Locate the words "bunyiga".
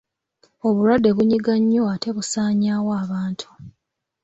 1.17-1.53